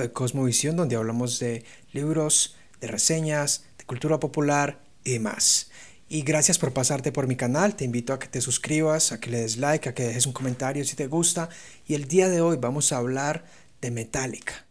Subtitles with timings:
[0.00, 5.70] de Cosmovisión donde hablamos de libros, de reseñas, de cultura popular y demás.
[6.08, 9.30] Y gracias por pasarte por mi canal, te invito a que te suscribas, a que
[9.30, 11.50] le des like, a que dejes un comentario si te gusta.
[11.86, 13.44] Y el día de hoy vamos a hablar
[13.82, 14.66] de Metallica.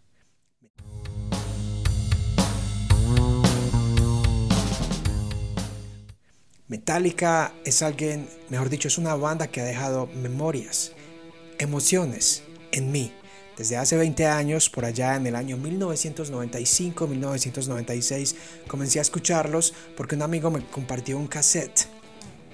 [6.67, 10.91] Metallica es alguien, mejor dicho, es una banda que ha dejado memorias,
[11.59, 13.13] emociones en mí.
[13.57, 18.35] Desde hace 20 años, por allá en el año 1995-1996,
[18.67, 21.87] comencé a escucharlos porque un amigo me compartió un cassette.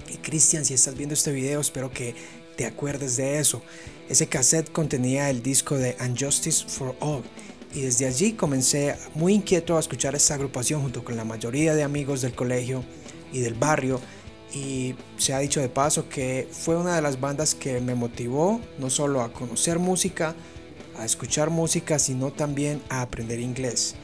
[0.07, 2.15] Y Cristian, si estás viendo este video, espero que
[2.55, 3.61] te acuerdes de eso.
[4.07, 7.23] Ese cassette contenía el disco de Unjustice for All.
[7.73, 11.83] Y desde allí comencé muy inquieto a escuchar esta agrupación junto con la mayoría de
[11.83, 12.81] amigos del colegio
[13.33, 13.99] y del barrio.
[14.53, 18.61] Y se ha dicho de paso que fue una de las bandas que me motivó
[18.79, 20.33] no solo a conocer música,
[20.97, 23.95] a escuchar música, sino también a aprender inglés.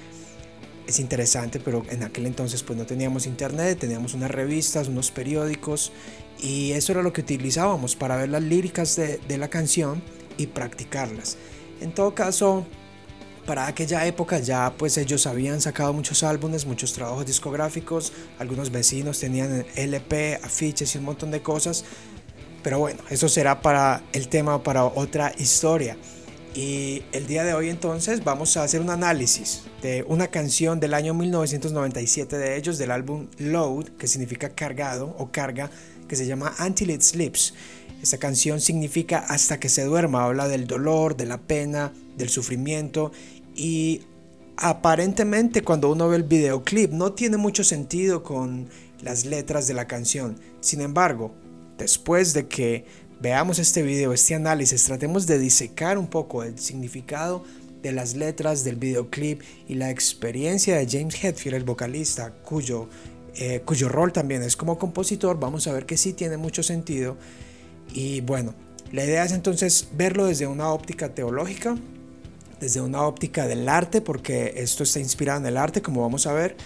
[0.88, 5.92] Es interesante, pero en aquel entonces pues no teníamos internet, teníamos unas revistas, unos periódicos
[6.40, 10.02] y eso era lo que utilizábamos para ver las líricas de, de la canción
[10.38, 11.38] y practicarlas.
[11.80, 12.66] En todo caso,
[13.46, 19.20] para aquella época ya pues ellos habían sacado muchos álbumes, muchos trabajos discográficos, algunos vecinos
[19.20, 21.84] tenían LP, afiches y un montón de cosas.
[22.62, 25.98] Pero bueno, eso será para el tema para otra historia.
[26.56, 30.96] Y el día de hoy entonces vamos a hacer un análisis de una canción del
[30.96, 35.70] año 1997 de ellos, del álbum Load, que significa cargado o carga,
[36.08, 37.54] que se llama Until It Sleeps.
[38.02, 43.12] Esta canción significa hasta que se duerma, habla del dolor, de la pena, del sufrimiento
[43.56, 44.02] y
[44.58, 48.70] aparentemente cuando uno ve el videoclip no tiene mucho sentido con
[49.02, 50.38] las letras de la canción.
[50.62, 51.32] Sin embargo,
[51.78, 52.86] después de que
[53.20, 57.44] veamos este video, este análisis, tratemos de disecar un poco el significado
[57.82, 62.88] de las letras del videoclip y la experiencia de James Hetfield, el vocalista, cuyo,
[63.36, 67.18] eh, cuyo rol también es como compositor, vamos a ver que sí tiene mucho sentido.
[67.94, 68.54] Y bueno,
[68.92, 71.78] la idea es entonces verlo desde una óptica teológica,
[72.60, 76.34] desde una óptica del arte, porque esto está inspirado en el arte, como vamos a
[76.34, 76.58] ver.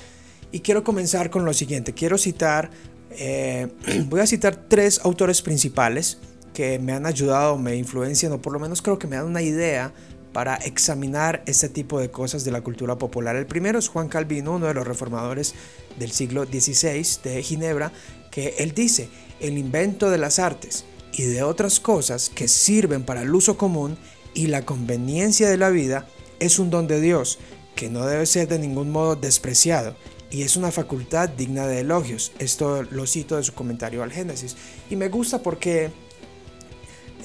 [0.52, 1.94] Y quiero comenzar con lo siguiente.
[1.94, 2.72] Quiero citar,
[3.12, 3.68] eh,
[4.08, 6.18] voy a citar tres autores principales
[6.54, 9.42] que me han ayudado, me influencian, o por lo menos creo que me dan una
[9.42, 9.94] idea
[10.32, 13.36] para examinar este tipo de cosas de la cultura popular.
[13.36, 15.54] El primero es Juan Calvino, uno de los reformadores
[16.00, 17.92] del siglo XVI de Ginebra,
[18.32, 19.10] que él dice,
[19.40, 23.98] el invento de las artes y de otras cosas que sirven para el uso común
[24.34, 26.08] y la conveniencia de la vida
[26.40, 27.38] es un don de Dios
[27.76, 29.96] que no debe ser de ningún modo despreciado
[30.34, 32.32] y es una facultad digna de elogios.
[32.40, 34.56] Esto lo cito de su comentario al Génesis.
[34.90, 35.92] Y me gusta porque,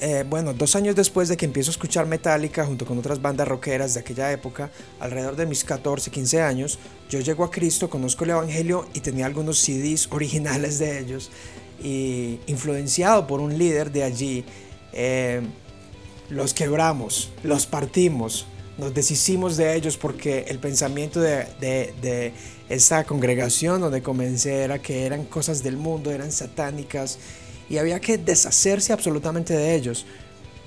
[0.01, 3.47] eh, bueno, dos años después de que empiezo a escuchar Metallica junto con otras bandas
[3.47, 6.79] rockeras de aquella época, alrededor de mis 14, 15 años,
[7.09, 11.31] yo llego a Cristo, conozco el Evangelio y tenía algunos CDs originales de ellos.
[11.81, 14.45] Y influenciado por un líder de allí,
[14.91, 15.41] eh,
[16.29, 18.45] los quebramos, los partimos,
[18.79, 22.33] nos deshicimos de ellos porque el pensamiento de, de,
[22.69, 27.17] esa congregación donde comencé era que eran cosas del mundo, eran satánicas
[27.69, 30.05] y había que deshacerse absolutamente de ellos.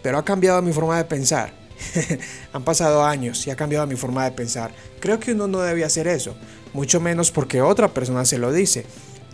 [0.02, 1.52] Pero ha cambiado mi forma de pensar.
[2.52, 4.72] Han pasado años y ha cambiado mi forma de pensar.
[5.00, 6.36] Creo que uno no debe hacer eso,
[6.72, 8.84] mucho menos porque otra persona se lo dice.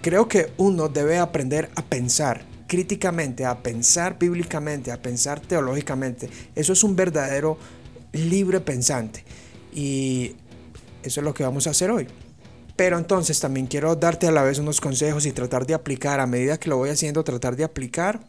[0.01, 6.29] Creo que uno debe aprender a pensar críticamente, a pensar bíblicamente, a pensar teológicamente.
[6.55, 7.59] Eso es un verdadero
[8.13, 9.25] libre pensante.
[9.75, 10.37] Y
[11.03, 12.07] eso es lo que vamos a hacer hoy.
[12.79, 16.29] Pero entonces también quiero darte a la vez unos consejos y tratar de aplicar, a
[16.29, 18.21] medida que lo voy haciendo, tratar de aplicar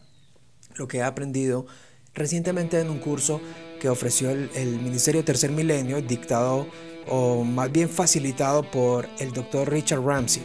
[0.74, 1.66] lo que he aprendido
[2.14, 3.40] recientemente en un curso
[3.80, 6.66] que ofreció el, Ministerio Tercer Milenio, dictado
[7.06, 10.42] o más bien facilitado por el doctor Richard Ramsey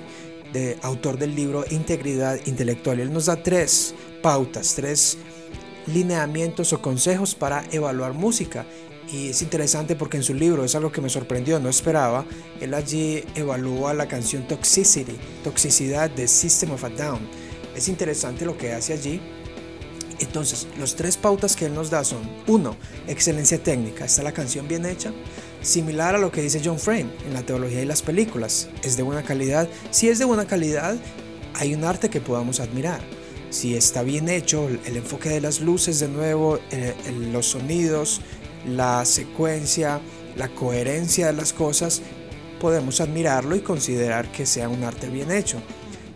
[0.84, 3.00] autor del libro Integridad Intelectual.
[3.00, 5.18] Él nos da tres pautas, tres
[5.88, 8.66] lineamientos o consejos para evaluar música.
[9.12, 12.26] Y es interesante porque en su libro es algo que me sorprendió, no esperaba.
[12.60, 17.20] Él allí evalúa la canción Toxicity, Toxicidad de System of a Down.
[17.76, 19.22] Es interesante lo que hace allí.
[20.20, 24.06] Entonces, los tres pautas que él nos da son, uno, excelencia técnica.
[24.06, 25.12] ¿Está la canción bien hecha?
[25.66, 28.70] similar a lo que dice John Frame en la teología y las películas.
[28.84, 29.68] Es de buena calidad.
[29.92, 30.96] Si es de buena calidad,
[31.56, 33.02] hay un arte que podamos admirar.
[33.50, 36.94] Si está bien hecho, el enfoque de las luces de nuevo, eh,
[37.32, 38.22] los sonidos,
[38.68, 40.02] la secuencia,
[40.36, 42.02] la coherencia de las cosas,
[42.60, 45.58] podemos admirarlo y considerar que sea un arte bien hecho.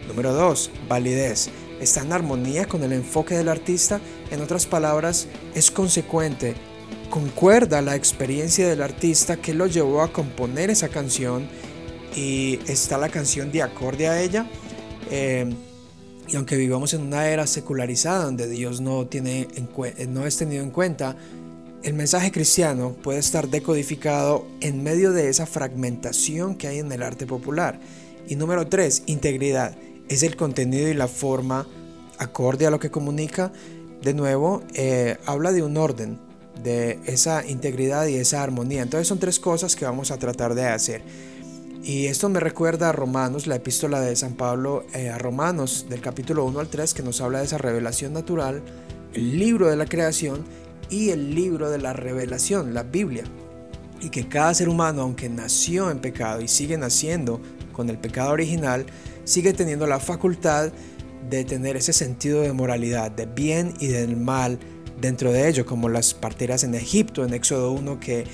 [0.07, 0.71] Número 2.
[0.87, 1.49] Validez.
[1.79, 4.01] Está en armonía con el enfoque del artista.
[4.31, 6.55] En otras palabras, es consecuente
[7.09, 11.47] concuerda la experiencia del artista que lo llevó a componer esa canción
[12.15, 14.47] y está la canción de acorde a ella.
[15.11, 15.51] Eh,
[16.27, 19.47] y aunque vivamos en una era secularizada donde Dios no, tiene
[20.07, 21.15] no es tenido en cuenta,
[21.83, 27.03] el mensaje cristiano puede estar decodificado en medio de esa fragmentación que hay en el
[27.03, 27.79] arte popular.
[28.27, 29.75] Y número tres, integridad.
[30.09, 31.67] Es el contenido y la forma
[32.17, 33.51] acorde a lo que comunica.
[34.01, 36.19] De nuevo, eh, habla de un orden,
[36.63, 38.81] de esa integridad y esa armonía.
[38.81, 41.01] Entonces son tres cosas que vamos a tratar de hacer.
[41.81, 46.01] Y esto me recuerda a Romanos, la epístola de San Pablo eh, a Romanos del
[46.01, 48.61] capítulo 1 al 3 que nos habla de esa revelación natural,
[49.13, 50.43] el libro de la creación
[50.89, 53.23] y el libro de la revelación, la Biblia.
[54.01, 57.41] Y que cada ser humano, aunque nació en pecado y sigue naciendo
[57.73, 58.85] con el pecado original,
[59.25, 60.71] sigue teniendo la facultad
[61.29, 64.57] de tener ese sentido de moralidad, de bien y del mal
[64.99, 68.25] dentro de ello, como las parteras en Egipto, en Éxodo 1, que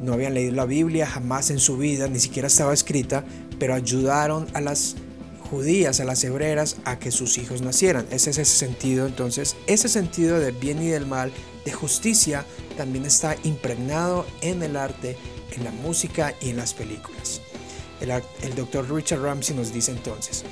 [0.00, 3.24] no habían leído la Biblia jamás en su vida, ni siquiera estaba escrita,
[3.58, 4.96] pero ayudaron a las
[5.50, 8.06] judías, a las hebreras, a que sus hijos nacieran.
[8.10, 11.32] Ese es ese sentido, entonces, ese sentido de bien y del mal,
[11.64, 15.16] de justicia, también está impregnado en el arte,
[15.52, 17.40] en la música y en las películas.
[18.00, 20.44] El, el doctor Richard Ramsey nos dice entonces,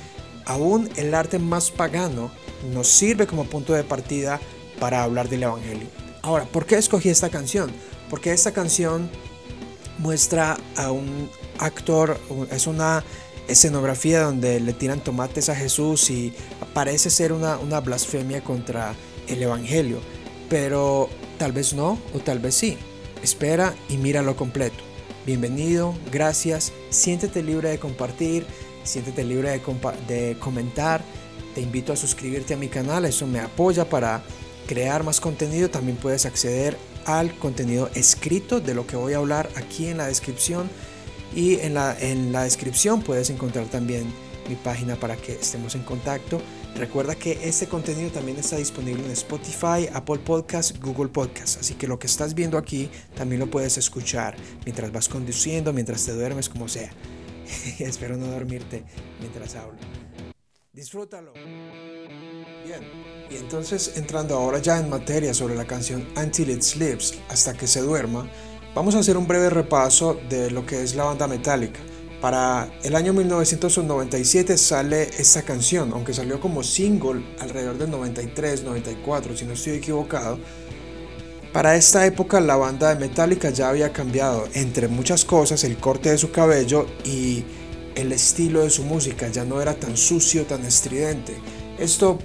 [0.45, 2.31] aún el arte más pagano
[2.73, 4.39] nos sirve como punto de partida
[4.79, 5.87] para hablar del Evangelio.
[6.21, 7.71] Ahora, ¿por qué escogí esta canción?
[8.09, 9.09] Porque esta canción
[9.97, 11.29] muestra a un
[11.59, 12.19] actor,
[12.51, 13.03] es una
[13.49, 16.33] escenografía donde le tiran tomates a Jesús y
[16.73, 18.93] parece ser una, blasfemia contra
[19.27, 19.99] el Evangelio,
[20.49, 22.77] pero tal vez no o tal vez sí.
[23.23, 24.77] Espera y míralo completo.
[25.25, 28.45] Bienvenido, gracias, siéntete libre de compartir,
[28.83, 29.61] siéntete libre de,
[30.07, 31.03] de comentar.
[31.53, 34.23] Te invito a suscribirte a mi canal, eso me apoya para
[34.67, 35.69] crear más contenido.
[35.69, 40.07] También puedes acceder al contenido escrito de lo que voy a hablar aquí en la
[40.07, 40.69] descripción
[41.35, 44.05] y en la, en la descripción puedes encontrar también
[44.49, 46.41] mi página para que estemos en contacto.
[46.75, 51.87] Recuerda que este contenido también está disponible en Spotify, Apple Podcasts, Google Podcasts, así que
[51.87, 54.35] lo que estás viendo aquí también lo puedes escuchar
[54.65, 56.91] mientras vas conduciendo, mientras te duermes, como sea.
[57.79, 58.83] Espero no dormirte
[59.19, 59.77] mientras hablo.
[60.73, 61.33] Disfrútalo.
[62.65, 62.81] Bien,
[63.29, 67.67] y entonces entrando ahora ya en materia sobre la canción Until It Sleeps, hasta que
[67.67, 68.29] se duerma,
[68.79, 71.81] vamos a hacer un breve repaso de lo que es la banda Metallica.
[72.21, 79.35] Para el año 1997 sale esta canción, aunque salió como single alrededor del 93, 94,
[79.35, 80.39] si no estoy equivocado.
[81.51, 86.11] Para esta época la banda de Metallica ya había cambiado, entre muchas cosas, el corte
[86.11, 87.43] de su cabello y
[87.95, 91.35] el estilo de su música, ya no era tan sucio, tan estridente.
[91.77, 92.17] Esto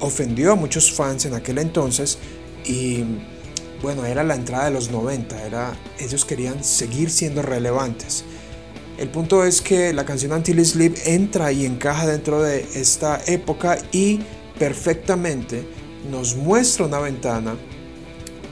[0.00, 2.18] ofendió a muchos fans en aquel entonces
[2.66, 3.04] y
[3.84, 8.24] bueno, era la entrada de los 90, era, ellos querían seguir siendo relevantes.
[8.96, 13.76] El punto es que la canción Until Sleep entra y encaja dentro de esta época
[13.92, 14.20] y
[14.58, 15.68] perfectamente
[16.10, 17.56] nos muestra una ventana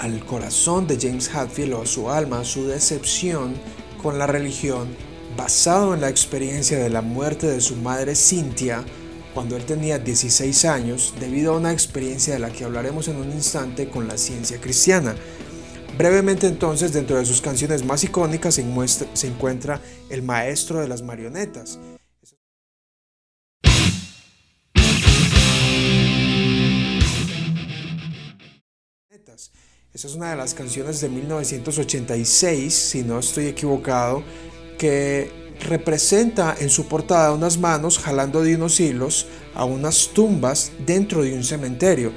[0.01, 3.55] al corazón de James Hadfield o a su alma, su decepción
[4.03, 4.89] con la religión,
[5.35, 8.85] basado en la experiencia de la muerte de su madre Cynthia,
[9.35, 13.31] cuando él tenía 16 años debido a una experiencia de la que hablaremos en un
[13.31, 15.15] instante con la ciencia cristiana.
[15.97, 21.79] Brevemente entonces, dentro de sus canciones más icónicas se, encuentra El Maestro de las Marionetas.
[29.95, 34.25] Esa es una de las canciones de 1986, si no estoy equivocado,
[34.79, 41.23] que representa en su portada unas manos jalando de unos hilos a unas tumbas dentro
[41.23, 42.13] de un cementerio.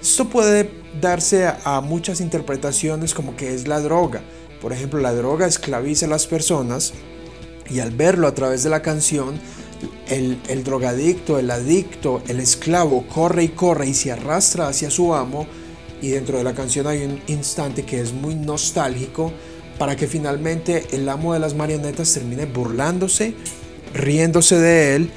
[0.00, 4.22] Esto puede darse a, muchas interpretaciones como que es la droga.
[4.60, 6.92] Por ejemplo, la droga esclaviza a las personas
[7.68, 9.38] y al verlo a través de la canción,
[10.08, 15.14] el, el drogadicto, el adicto, el esclavo corre y corre y se arrastra hacia su
[15.14, 15.46] amo
[16.00, 19.32] y dentro de la canción hay un instante que es muy nostálgico
[19.78, 23.34] para que finalmente el amo de las marionetas termine burlándose,
[23.94, 25.10] riéndose de él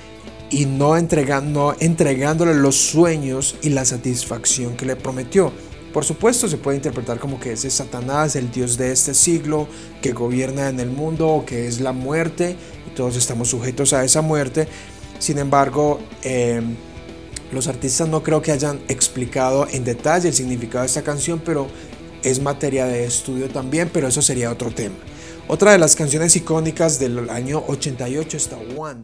[0.50, 5.52] y no, entregando, entregándole los sueños y la satisfacción que le prometió.
[5.94, 9.68] Por supuesto se puede interpretar como que ese Satanás, el Dios de este siglo,
[10.02, 12.56] que gobierna en el mundo que es la muerte
[12.88, 14.68] y todos estamos sujetos a esa muerte.
[15.18, 16.62] Sin embargo, eh,
[17.52, 21.68] los artistas no creo que hayan explicado en detalle el significado de esta canción, pero
[22.24, 24.96] es materia de estudio también, pero eso sería otro tema.
[25.48, 29.04] Otra de las canciones icónicas del año 88 está One.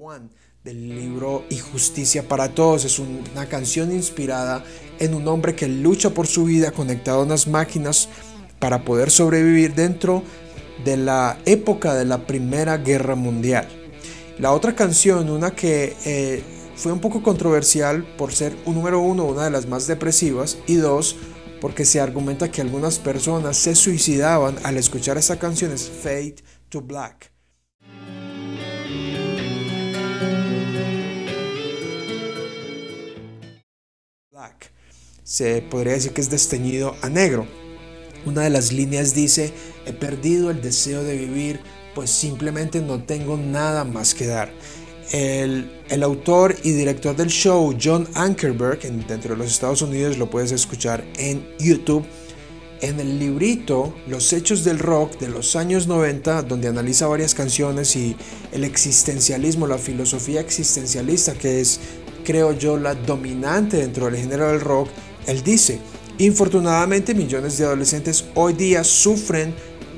[0.00, 0.28] One
[0.64, 2.84] del libro Y Justicia para Todos.
[2.84, 4.64] Es una canción inspirada
[4.98, 8.08] en un hombre que lucha por su vida conectado a unas máquinas
[8.58, 10.22] para poder sobrevivir dentro
[10.84, 13.77] de la época de la Primera Guerra Mundial.
[14.38, 16.44] La otra canción, una que eh,
[16.76, 20.76] fue un poco controversial por ser un número uno, una de las más depresivas, y
[20.76, 21.16] dos,
[21.60, 26.36] porque se argumenta que algunas personas se suicidaban al escuchar esa canción, es Fade
[26.68, 27.32] to Black.
[34.30, 34.70] Black.
[35.24, 37.48] Se podría decir que es desteñido a negro.
[38.24, 39.52] Una de las líneas dice,
[39.84, 41.60] he perdido el deseo de vivir,
[41.98, 44.52] pues simplemente no tengo nada más que dar.
[45.10, 45.68] El,
[46.00, 48.78] autor y director del show, John Ankerberg,
[49.08, 52.06] dentro de los Estados Unidos lo puedes escuchar en YouTube,
[52.82, 57.96] en el librito Los Hechos del Rock de los años 90, donde analiza varias canciones
[57.96, 58.14] y
[58.52, 61.80] el existencialismo, la filosofía existencialista, que es,
[62.24, 64.88] creo yo, la dominante dentro del género del rock,
[65.26, 65.80] él dice,
[66.18, 69.52] infortunadamente millones de adolescentes hoy día sufren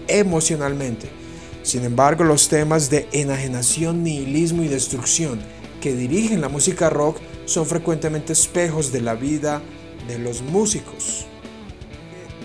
[0.09, 1.20] emocionalmente
[1.63, 5.41] sin embargo, los temas de enajenación, nihilismo y destrucción
[5.81, 9.61] que dirigen la música rock son frecuentemente espejos de la vida
[10.07, 11.27] de los músicos.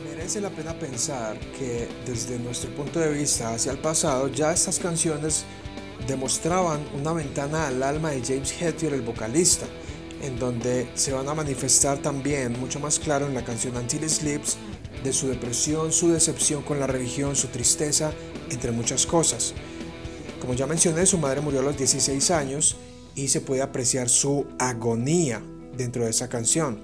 [0.04, 4.80] Merece la pena pensar que desde nuestro punto de vista hacia el pasado ya estas
[4.80, 5.46] canciones
[6.08, 9.66] demostraban una ventana al alma de James Hetfield, el vocalista,
[10.22, 14.58] en donde se van a manifestar también mucho más claro en la canción Until Sleeps
[15.04, 18.12] de su depresión, su decepción con la religión, su tristeza,
[18.50, 19.54] entre muchas cosas.
[20.40, 22.76] Como ya mencioné, su madre murió a los 16 años
[23.16, 25.42] y se puede apreciar su agonía
[25.78, 26.80] dentro de esa canción.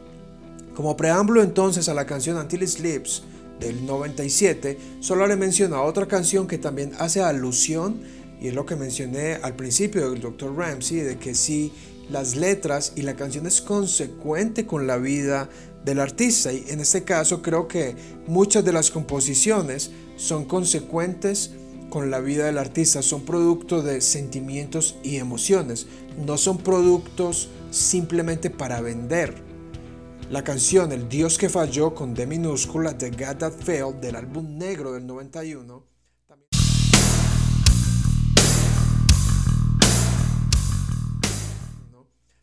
[0.75, 3.23] Como preámbulo entonces a la canción Until Sleeps
[3.59, 8.01] del 97, solo le menciona otra canción que también hace alusión,
[8.39, 10.55] y es lo que mencioné al principio del Dr.
[10.55, 11.71] Ramsey, de que si
[12.09, 15.49] las letras y la canción es consecuente con la vida
[15.85, 16.51] del artista.
[16.51, 17.95] Y en este caso creo que
[18.27, 21.51] muchas de las composiciones son consecuentes
[21.89, 25.87] con la vida del artista, son producto de sentimientos y emociones,
[26.25, 29.35] no son productos simplemente para vender.
[30.29, 34.57] La canción El Dios que falló con D minúscula de God That Failed del álbum
[34.57, 35.90] negro del 91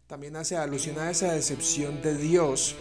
[0.08, 2.74] también hace alusión a esa decepción de Dios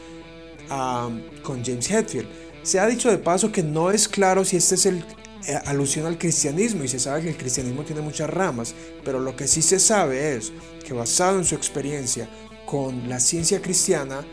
[1.44, 2.30] con James Hetfield.
[2.64, 5.04] Se ha dicho de paso que no es claro si este es el
[5.46, 9.36] eh, alusión al cristianismo y se sabe que el cristianismo tiene muchas ramas, pero lo
[9.36, 10.54] que sí se sabe es
[10.86, 12.30] que basado en su experiencia
[12.66, 14.26] con la ciencia cristiana,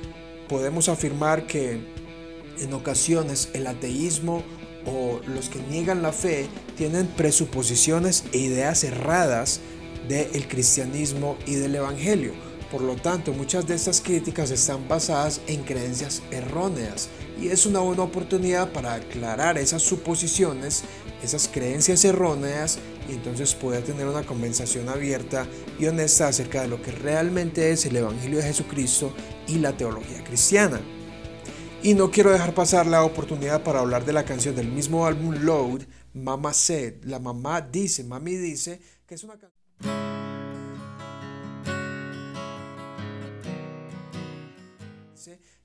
[0.48, 1.80] podemos afirmar que
[2.60, 4.44] en ocasiones el ateísmo
[4.86, 6.46] o los que niegan la fe
[6.76, 9.60] tienen presuposiciones e ideas erradas
[10.08, 12.53] del cristianismo y del evangelio.
[12.74, 17.08] Por lo tanto, muchas de estas críticas están basadas en creencias erróneas
[17.40, 20.82] y es una buena oportunidad para aclarar esas suposiciones,
[21.22, 25.46] esas creencias erróneas y entonces poder tener una conversación abierta
[25.78, 29.14] y honesta acerca de lo que realmente es el Evangelio de Jesucristo
[29.46, 30.80] y la teología cristiana.
[31.80, 35.32] Y no quiero dejar pasar la oportunidad para hablar de la canción del mismo álbum
[35.32, 37.04] Load, Mama Said.
[37.04, 40.13] La mamá dice, mami dice, que es una canción...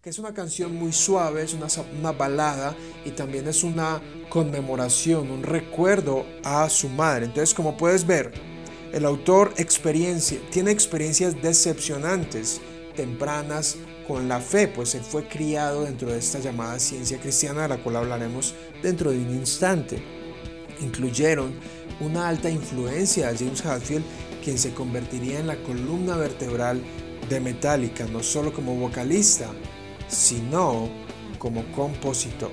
[0.01, 1.68] que es una canción muy suave, es una,
[2.00, 7.25] una, balada y también es una conmemoración, un recuerdo a su madre.
[7.25, 8.32] Entonces, como puedes ver,
[8.94, 12.62] el autor experiencia, tiene experiencias decepcionantes,
[12.96, 13.75] tempranas
[14.08, 17.84] con la fe, pues él fue criado dentro de esta llamada ciencia cristiana, de la
[17.84, 20.01] cual hablaremos dentro de un instante.
[20.79, 21.51] Incluyeron
[22.00, 24.06] una alta influencia a James Hetfield,
[24.46, 26.82] quien se convertiría en la columna vertebral
[27.27, 29.51] de Metallica, no solo como vocalista,
[30.10, 30.89] sino
[31.38, 32.51] como compositor.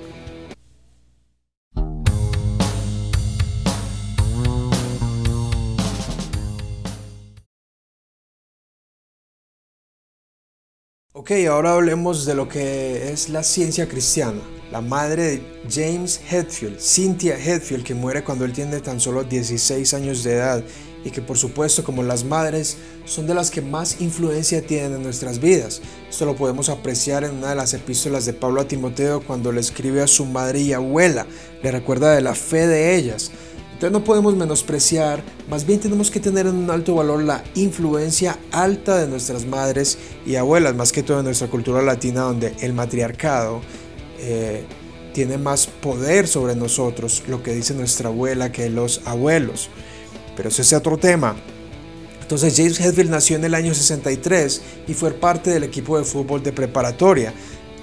[11.13, 14.39] Ok, ahora hablemos de lo que es la ciencia cristiana.
[14.71, 19.93] La madre de James Hetfield, Cynthia Hetfield, que muere cuando él tiene tan solo 16
[19.93, 20.63] años de edad
[21.07, 25.03] y que por supuesto como las madres son de las que más influencia tienen en
[25.03, 25.81] nuestras vidas.
[26.09, 29.61] Esto lo podemos apreciar en una de las epístolas de Pablo a Timoteo cuando le
[29.61, 31.25] escribe a su madre y abuela,
[31.63, 33.31] le recuerda de la fe de ellas.
[33.71, 38.37] Entonces no podemos menospreciar, más bien tenemos que tener en un alto valor la influencia
[38.51, 42.73] alta de nuestras madres y abuelas, más que todo en nuestra cultura latina donde el
[42.73, 43.61] matriarcado
[44.19, 44.65] eh,
[45.13, 49.69] tiene más poder sobre nosotros, lo que dice nuestra abuela, que los abuelos.
[50.37, 51.35] Pero ese es otro tema.
[52.21, 56.43] Entonces James Hetfield nació en el año 63 y fue parte del equipo de fútbol
[56.43, 57.33] de preparatoria.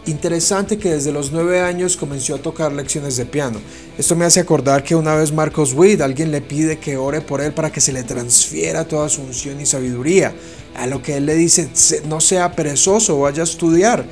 [0.07, 3.59] Interesante que desde los 9 años comenzó a tocar lecciones de piano.
[3.97, 7.41] Esto me hace acordar que una vez Marcos Witt, alguien le pide que ore por
[7.41, 10.35] él para que se le transfiera toda su unción y sabiduría.
[10.77, 11.71] A lo que él le dice,
[12.07, 14.05] no sea perezoso, vaya a estudiar.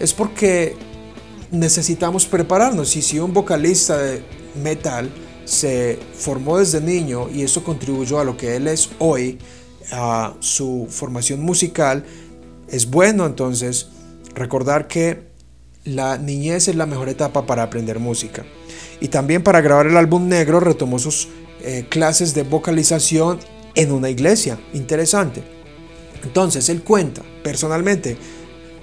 [0.00, 0.74] Es porque
[1.52, 2.96] necesitamos prepararnos.
[2.96, 4.24] Y si un vocalista de
[4.60, 5.10] metal
[5.50, 9.36] se formó desde niño y eso contribuyó a lo que él es hoy,
[9.90, 12.04] a su formación musical,
[12.68, 13.88] es bueno entonces
[14.32, 15.24] recordar que
[15.82, 18.44] la niñez es la mejor etapa para aprender música.
[19.00, 21.26] Y también para grabar el álbum negro retomó sus
[21.62, 23.40] eh, clases de vocalización
[23.74, 24.56] en una iglesia.
[24.72, 25.42] Interesante.
[26.22, 28.16] Entonces él cuenta personalmente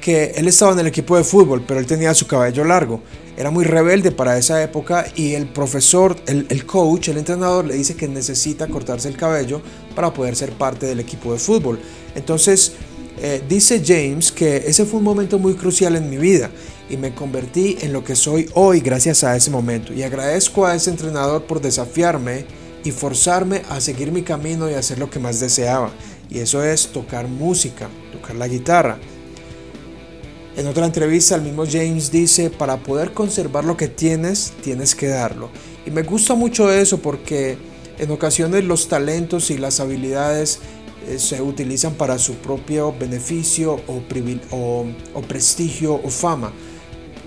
[0.01, 3.01] que él estaba en el equipo de fútbol, pero él tenía su cabello largo.
[3.38, 7.96] Era muy rebelde para esa época y el profesor, el, coach, el entrenador le dice
[7.96, 9.62] que necesita cortarse el cabello
[9.96, 11.80] para poder ser parte del equipo de fútbol.
[12.16, 12.74] Entonces
[13.20, 16.50] eh, dice James que ese fue un momento muy crucial en mi vida
[16.89, 19.94] y me convertí en lo que soy hoy gracias a ese momento.
[19.94, 22.46] Y agradezco a ese entrenador por desafiarme
[22.84, 25.92] y forzarme a seguir mi camino y hacer lo que más deseaba.
[26.30, 28.98] Y eso es tocar música, tocar la guitarra.
[30.58, 35.08] En otra entrevista el mismo James dice, para poder conservar lo que tienes, tienes que
[35.08, 35.52] darlo.
[35.86, 37.60] Y me gusta mucho eso porque
[38.00, 40.58] en ocasiones los talentos y las habilidades
[41.08, 46.52] eh, se utilizan para su propio beneficio o, prestigio o fama.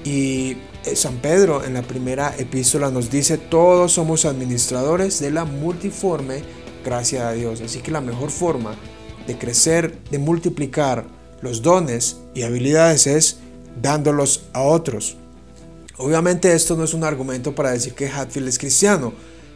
[0.04, 5.44] Y eh, San Pedro en la primera epístola nos dice, todos somos administradores de la
[5.44, 6.42] multiforme
[6.84, 7.60] gracia a Dios.
[7.60, 8.74] Así que la mejor forma
[9.28, 13.38] de crecer, de multiplicar los dones y habilidades es
[13.80, 15.16] dándolos a otros.
[15.96, 19.12] Obviamente esto no es un argumento para decir que Hatfield es cristiano,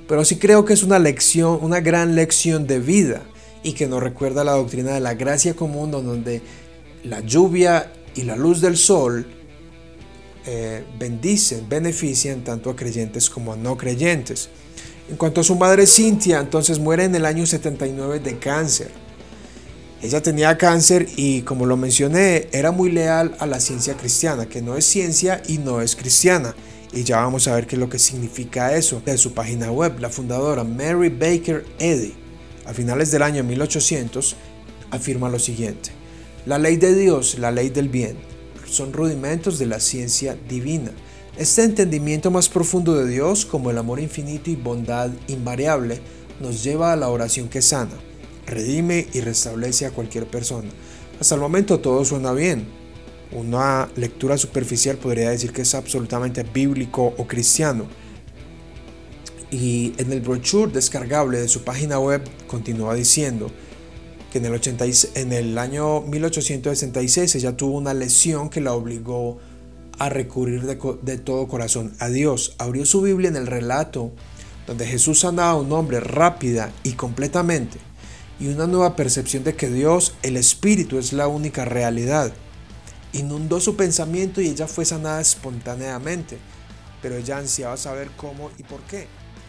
[0.06, 3.22] pero sí creo que es una lección, una gran lección de vida
[3.62, 6.42] y que nos recuerda la doctrina de la gracia común donde
[7.02, 9.26] la lluvia y la luz del sol
[10.46, 14.50] eh, bendicen, benefician tanto a creyentes como a no creyentes.
[15.08, 18.90] En cuanto a su madre Cintia, entonces muere en el año 79 de cáncer.
[20.04, 24.60] Ella tenía cáncer y como lo mencioné, era muy leal a la ciencia cristiana, que
[24.60, 26.54] no es ciencia y no es cristiana.
[26.92, 29.00] Y ya vamos a ver qué es lo que significa eso.
[29.02, 32.14] De su página web, la fundadora Mary Baker Eddy
[32.66, 34.36] a finales del año 1800,
[34.90, 35.90] afirma lo siguiente.
[36.44, 38.16] La ley de Dios, la ley del bien,
[38.66, 40.90] son rudimentos de la ciencia divina.
[41.36, 46.00] Este entendimiento más profundo de Dios, como el amor infinito y bondad invariable,
[46.40, 47.94] nos lleva a la oración que sana,
[48.46, 50.68] redime y restablece a cualquier persona.
[51.20, 52.66] Hasta el momento todo suena bien.
[53.32, 57.86] Una lectura superficial podría decir que es absolutamente bíblico o cristiano
[59.54, 63.52] y en el brochure descargable de su página web continúa diciendo
[64.32, 64.60] que en el,
[65.14, 69.38] en el año 1866 ella tuvo una lesión que la obligó
[70.00, 72.56] a recurrir de, de, todo corazón a Dios.
[72.58, 74.10] Abrió su Biblia en el relato
[74.66, 77.78] donde Jesús sanaba a un hombre rápida y completamente
[78.40, 82.32] y una nueva percepción de que Dios, el Espíritu, es la única realidad.
[83.12, 86.38] Inundó su pensamiento y ella fue sanada espontáneamente,
[87.00, 89.06] pero ella ansiaba saber cómo y por qué.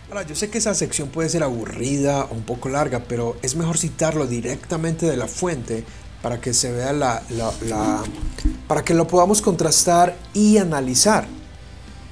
[0.09, 3.55] Ahora, yo sé que esa sección puede ser aburrida o un poco larga, pero es
[3.55, 5.83] mejor citarlo directamente de la fuente
[6.21, 7.23] para que se vea la,
[8.67, 11.27] para que lo podamos contrastar y analizar.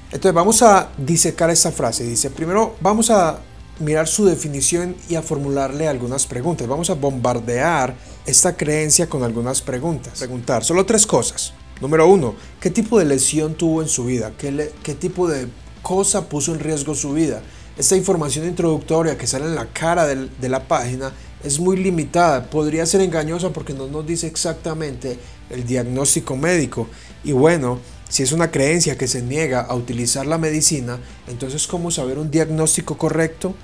[0.06, 2.04] Entonces vamos a disecar esta frase.
[2.04, 3.38] Dice, primero vamos a
[3.80, 6.66] mirar su definición y a formularle algunas preguntas.
[6.68, 7.94] Vamos a bombardear
[8.26, 10.18] esta creencia con algunas preguntas.
[10.18, 11.52] Preguntar solo tres cosas.
[11.80, 14.32] Número uno, ¿qué tipo de lesión tuvo en su vida?
[14.38, 15.48] ¿Qué, tipo de
[15.82, 17.42] cosa puso en riesgo su vida?
[17.76, 22.86] Esta información introductoria que sale en la cara de la página es muy limitada, podría
[22.86, 25.18] ser engañosa porque no nos dice exactamente
[25.50, 26.88] el diagnóstico médico.
[27.22, 27.80] Y bueno,
[28.14, 32.30] si es una creencia que se niega a utilizar la medicina, entonces ¿cómo saber un
[32.30, 33.56] diagnóstico correcto?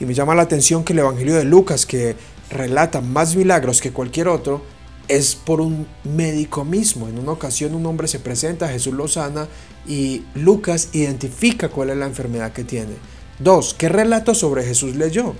[0.00, 2.16] Y me llama la atención que el Evangelio de Lucas, que
[2.48, 4.62] relata más milagros que cualquier otro,
[5.08, 7.06] es por un médico mismo.
[7.06, 9.46] En una ocasión un hombre se presenta, Jesús lo sana
[9.86, 12.94] y Lucas identifica cuál es la enfermedad que tiene.
[13.40, 13.74] 2.
[13.74, 15.34] ¿Qué relato sobre Jesús leyó?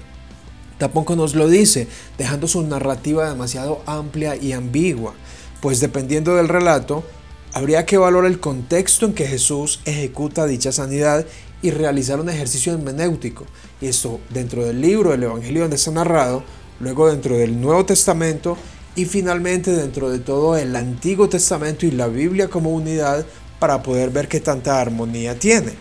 [0.77, 5.15] Tampoco nos lo dice, dejando su narrativa demasiado amplia y ambigua,
[5.63, 7.03] pues dependiendo del relato,
[7.59, 11.27] habría que valorar el contexto en que Jesús ejecuta dicha sanidad
[11.61, 13.47] y realizar un ejercicio hermenéutico.
[13.81, 16.45] Y esto dentro del libro del Evangelio donde está narrado,
[16.79, 18.57] luego dentro del Nuevo Testamento
[18.95, 23.27] y finalmente dentro de todo el Antiguo Testamento y la Biblia como unidad
[23.59, 25.73] para poder ver qué tanta armonía tiene.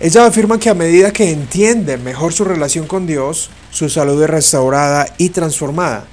[0.00, 4.30] Ella afirma que a medida que entiende mejor su relación con Dios, su salud es
[4.30, 6.06] restaurada y transformada.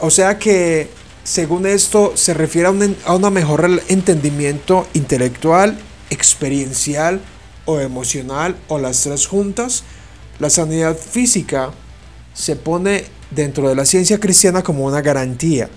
[0.00, 5.78] o sea que, según esto, se refiere a un, a un mejor entendimiento intelectual,
[6.10, 7.20] experiencial
[7.66, 9.84] o emocional o las tres juntas.
[10.38, 11.70] La sanidad física
[12.32, 15.68] se pone dentro de la ciencia cristiana como una garantía.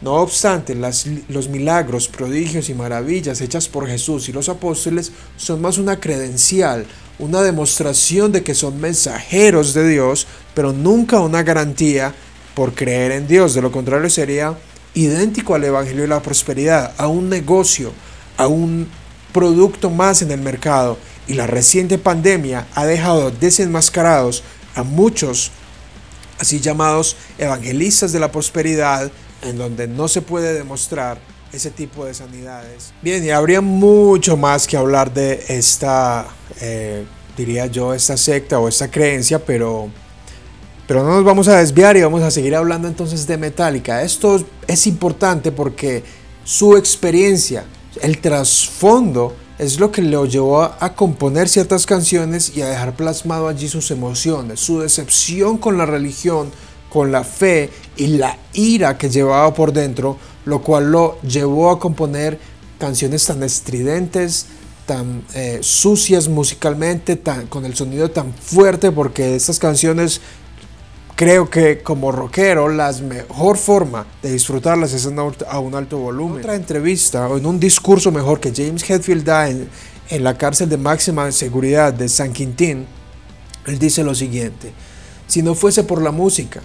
[0.00, 5.76] No obstante, los milagros, prodigios y maravillas hechas por Jesús y los apóstoles son más
[5.76, 6.86] una credencial,
[7.18, 12.14] una demostración de que son mensajeros de Dios, pero nunca una garantía
[12.54, 13.52] por creer en Dios.
[13.52, 14.56] De lo contrario sería
[14.94, 17.92] idéntico al Evangelio de la Prosperidad, a un negocio,
[18.36, 18.88] a un
[19.32, 20.98] producto más en el mercado.
[21.26, 24.42] Y la reciente pandemia ha dejado desenmascarados
[24.74, 25.52] a muchos
[26.40, 29.10] así llamados evangelistas de la prosperidad,
[29.42, 31.18] en donde no se puede demostrar
[31.52, 32.92] ese tipo de sanidades.
[33.02, 36.26] Bien, y habría mucho más que hablar de esta,
[36.60, 37.04] eh,
[37.36, 39.90] diría yo, esta secta o esta creencia, pero,
[40.90, 44.02] pero no nos vamos a desviar y vamos a seguir hablando entonces de Metallica.
[44.02, 46.02] Esto es importante porque
[46.42, 47.62] su experiencia,
[48.02, 53.46] el trasfondo, es lo que lo llevó a, componer ciertas canciones y a dejar plasmado
[53.46, 56.50] allí sus emociones, su decepción con la religión,
[56.88, 61.78] con la fe y la ira que llevaba por dentro, lo cual lo llevó a
[61.78, 62.40] componer
[62.80, 64.46] canciones tan estridentes,
[64.86, 70.20] tan eh, sucias musicalmente, tan, con el sonido tan fuerte, porque estas canciones
[71.20, 76.36] creo que como rockero la mejor forma de disfrutarlas es a un alto volumen.
[76.36, 79.68] En otra entrevista o en un discurso mejor que James Hetfield da en,
[80.08, 82.86] en la cárcel de máxima seguridad de San Quintín,
[83.66, 84.72] él dice lo siguiente,
[85.26, 86.62] si no fuese por la música,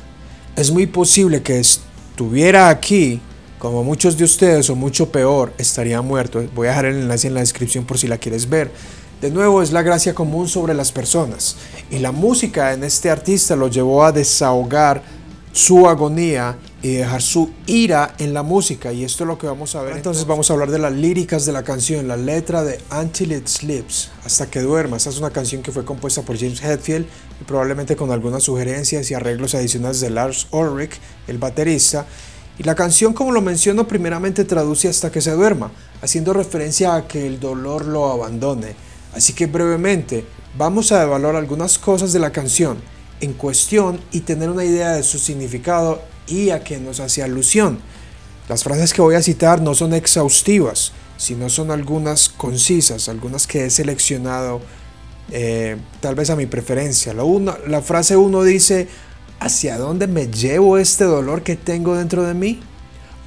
[0.55, 3.19] es muy posible que estuviera aquí,
[3.59, 6.41] como muchos de ustedes o mucho peor, estaría muerto.
[6.55, 8.71] Voy a dejar el enlace en la descripción por si la quieres ver.
[9.25, 11.55] De nuevo es la gracia común sobre las personas
[11.89, 15.01] y la música en este artista lo llevó a desahogar
[15.51, 19.73] su agonía y dejar su ira en la música y esto es lo que vamos
[19.73, 19.97] a ver.
[19.97, 23.47] Entonces vamos a hablar de las líricas de la canción, la letra de Until It
[23.47, 24.97] Sleeps, hasta que duerma.
[24.97, 27.07] Esta es una canción que fue compuesta por James Hetfield
[27.41, 32.05] y probablemente con algunas sugerencias y arreglos adicionales de Lars Ulrich, el baterista.
[32.59, 35.71] Y la canción, como lo menciono, primeramente traduce hasta que se duerma,
[36.03, 38.84] haciendo referencia a que el dolor lo abandone.
[39.15, 40.25] Así que brevemente
[40.57, 42.77] vamos a evaluar algunas cosas de la canción
[43.21, 47.79] en cuestión y tener una idea de su significado y a qué nos hace alusión.
[48.49, 53.65] Las frases que voy a citar no son exhaustivas, sino son algunas concisas, algunas que
[53.65, 54.61] he seleccionado
[55.31, 57.13] eh, tal vez a mi preferencia.
[57.13, 57.23] La,
[57.67, 58.89] la frase 1 dice,
[59.39, 62.59] ¿hacia dónde me llevo este dolor que tengo dentro de mí?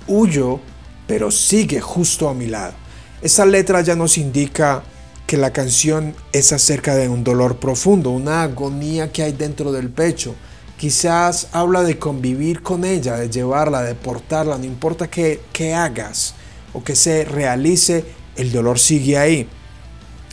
[0.07, 0.61] Huyo,
[1.07, 2.75] pero sigue justo a mi lado.
[3.23, 4.85] Esta letra ya nos indica
[5.29, 9.91] que la canción es acerca de un dolor profundo, una agonía que hay dentro del
[9.91, 10.35] pecho.
[10.79, 16.35] Quizás habla de convivir con ella, de llevarla, de portarla, no importa qué, qué hagas
[16.73, 19.47] o que se realice, el dolor sigue ahí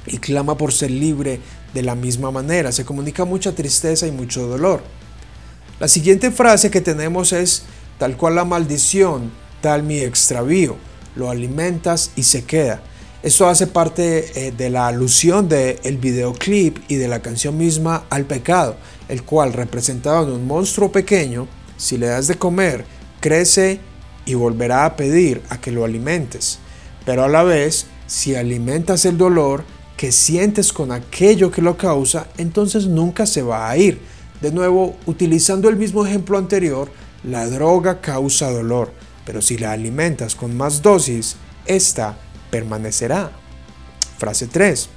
[0.08, 1.42] y clama por ser libre
[1.74, 2.72] de la misma manera.
[2.72, 4.82] Se comunica mucha tristeza y mucho dolor.
[5.78, 7.64] La siguiente frase que tenemos es,
[7.98, 9.30] tal cual la maldición,
[9.60, 10.78] tal mi extravío,
[11.18, 12.82] lo alimentas y se queda.
[13.26, 18.26] Esto hace parte eh, de la alusión del videoclip y de la canción misma al
[18.26, 18.76] pecado,
[19.10, 22.86] el cual representaba en un monstruo pequeño, si le das de comer,
[23.22, 23.80] crece
[24.28, 26.60] y volverá a pedir a que lo alimentes.
[27.04, 29.64] Pero a la vez, si alimentas el dolor
[29.98, 34.00] que sientes con aquello que lo causa, entonces nunca se va a ir.
[34.40, 36.92] De nuevo, utilizando el mismo ejemplo anterior,
[37.24, 38.92] la droga causa dolor,
[39.26, 42.20] pero si la alimentas con más dosis, esta
[42.56, 43.32] permanecerá.
[44.18, 44.88] Frase 3.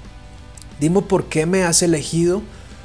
[0.78, 2.40] Dime por qué me has elegido,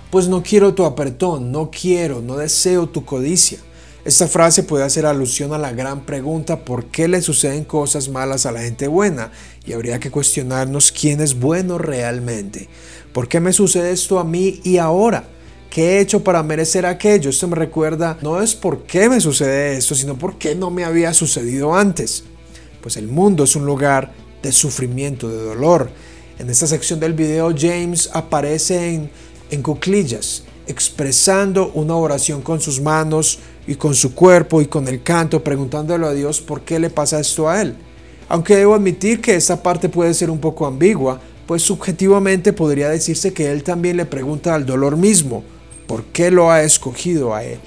[0.09, 3.59] pues no quiero tu apretón, no quiero, no deseo tu codicia.
[4.03, 8.47] Esta frase puede hacer alusión a la gran pregunta por qué le suceden cosas malas
[8.47, 9.31] a la gente buena
[9.63, 12.67] y habría que cuestionarnos quién es bueno realmente.
[13.13, 15.27] ¿Por qué me sucede esto a mí y ahora?
[15.69, 17.29] ¿Qué he hecho para merecer aquello?
[17.29, 20.83] Esto me recuerda, no es por qué me sucede esto, sino por qué no me
[20.83, 22.23] había sucedido antes.
[22.81, 25.89] Pues el mundo es un lugar de sufrimiento, de dolor.
[26.37, 29.09] En esta sección del video James aparece en,
[29.49, 35.01] en cuclillas, expresando una oración con sus manos y con su cuerpo y con el
[35.01, 37.75] canto, preguntándole a Dios por qué le pasa esto a él.
[38.29, 43.33] Aunque debo admitir que esta parte puede ser un poco ambigua, pues subjetivamente podría decirse
[43.33, 45.43] que él también le pregunta al dolor mismo,
[45.87, 47.59] ¿por qué lo ha escogido a él?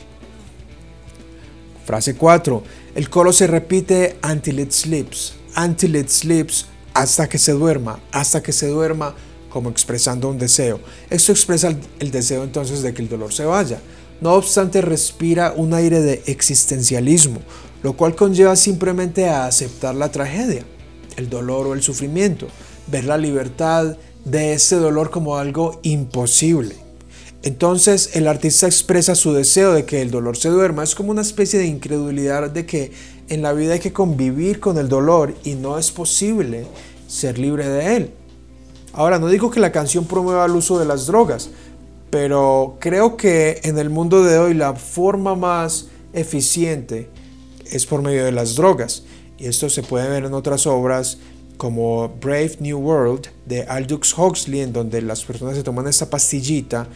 [1.84, 2.62] Frase 4.
[2.96, 8.42] El coro se repite until it sleeps until it sleeps, hasta que se duerma, hasta
[8.42, 9.14] que se duerma,
[9.50, 10.80] como expresando un deseo.
[11.08, 13.80] Esto expresa el, deseo entonces de que el dolor se vaya.
[14.20, 17.40] no obstante respira un aire de existencialismo,
[17.82, 20.64] lo cual conlleva simplemente a aceptar la tragedia,
[21.16, 22.48] el dolor o el sufrimiento,
[22.86, 26.74] ver la libertad de ese dolor como algo imposible.
[27.42, 31.22] Entonces el artista expresa su deseo de que el dolor se duerma, es como una
[31.22, 32.90] especie de incredulidad de que
[33.28, 36.66] en la vida hay que convivir con el dolor y no es posible
[37.08, 38.10] ser libre de él.
[38.92, 41.50] Ahora, no digo que la canción promueva el uso de las drogas,
[42.10, 47.10] pero creo que en el mundo de hoy la forma más eficiente
[47.70, 49.04] es por medio de las drogas.
[49.38, 51.18] Y esto se puede ver en otras obras
[51.56, 56.88] como Brave New World de Aldous Huxley, en donde las personas se toman esta pastillita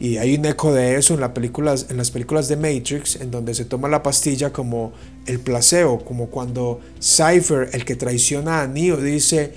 [0.00, 3.30] y hay un eco de eso en, las películas, en las películas de Matrix, en
[3.30, 4.92] donde se toma la pastilla como
[5.26, 9.52] el placebo, como cuando Cypher, el que traiciona a Neo, dice,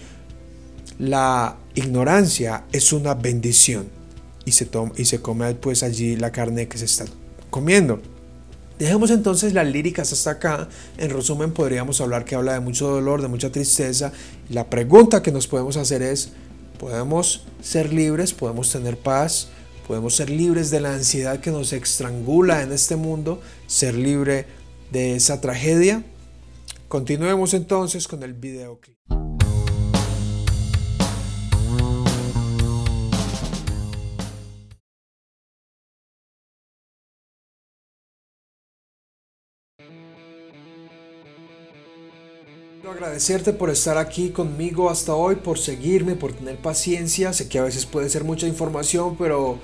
[1.00, 3.88] la ignorancia es una bendición.
[4.46, 7.06] Y se, toma, y se come pues allí la carne que se está
[7.50, 8.00] comiendo.
[8.80, 10.70] Dejemos entonces las líricas hasta acá.
[10.98, 14.14] En resumen, podríamos hablar que habla de mucho dolor, de mucha tristeza.
[14.50, 16.30] La pregunta que nos podemos hacer es,
[16.80, 18.34] ¿podemos ser libres?
[18.34, 19.50] ¿Podemos tener paz?
[19.88, 24.46] Podemos ser libres de la ansiedad que nos estrangula en este mundo, ser libre
[24.92, 26.04] de esa tragedia.
[26.90, 28.98] Continuemos entonces con el videoclip.
[42.82, 47.32] Quiero agradecerte por estar aquí conmigo hasta hoy, por seguirme, por tener paciencia.
[47.32, 49.60] Sé que a veces puede ser mucha información, pero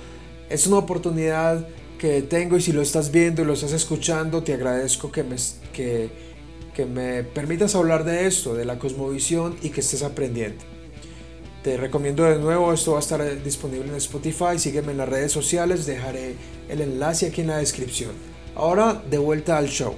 [0.54, 1.66] es una oportunidad
[1.98, 5.34] que tengo y si lo estás viendo y lo estás escuchando, te agradezco que me,
[5.72, 10.64] que, me permitas hablar de esto, de la cosmovisión y que estés aprendiendo.
[11.64, 15.32] Te recomiendo de nuevo, esto va a estar disponible en Spotify, sígueme en las redes
[15.32, 16.36] sociales, dejaré
[16.68, 18.12] el enlace aquí en la descripción.
[18.54, 19.94] Ahora de vuelta al show.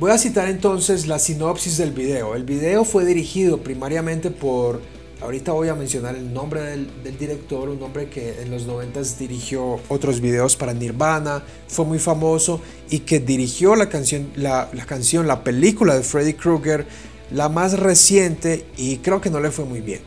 [0.00, 2.34] Voy a citar entonces la sinopsis del video.
[2.34, 4.80] El video fue dirigido primariamente por,
[5.20, 9.78] ahorita voy a mencionar el nombre del, director, un hombre que en los 90 dirigió
[9.90, 15.26] otros videos para Nirvana, fue muy famoso y que dirigió la canción, la, la canción,
[15.26, 16.86] la película de Freddy Krueger,
[17.30, 20.00] la más reciente y creo que no le fue muy bien.